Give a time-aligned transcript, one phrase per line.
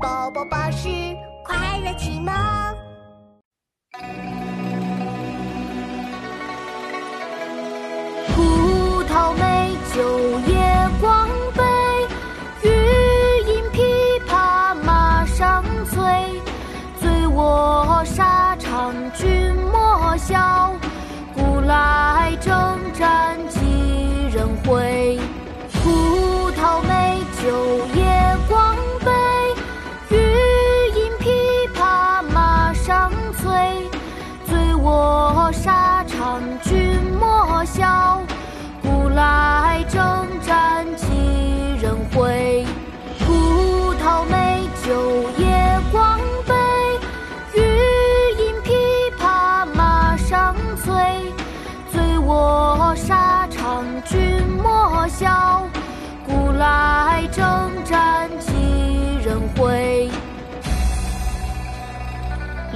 [0.00, 0.88] 宝宝巴士
[1.44, 2.32] 快乐启蒙。
[8.34, 11.62] 葡萄美酒夜光杯，
[12.62, 12.68] 欲
[13.50, 16.40] 饮琵琶马上催。
[17.00, 20.72] 醉卧沙场君莫笑，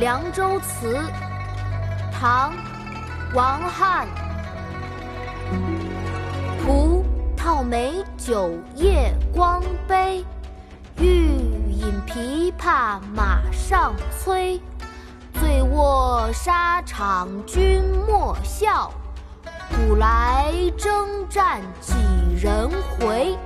[0.03, 0.99] 凉州词》
[2.11, 2.53] 唐·
[3.37, 4.09] 王翰，
[6.61, 7.05] 葡
[7.37, 10.25] 萄美酒夜光杯，
[10.99, 11.29] 欲
[11.71, 14.61] 饮琵琶马上催。
[15.35, 18.93] 醉卧沙场君莫笑，
[19.71, 21.95] 古来征战几
[22.45, 23.39] 人回。